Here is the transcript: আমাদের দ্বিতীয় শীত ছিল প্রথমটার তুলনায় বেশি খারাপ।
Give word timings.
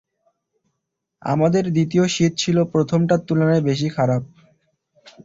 আমাদের 1.21 1.63
দ্বিতীয় 1.71 2.05
শীত 2.07 2.33
ছিল 2.37 2.57
প্রথমটার 2.73 3.19
তুলনায় 3.27 3.63
বেশি 3.69 3.87
খারাপ। 3.89 4.21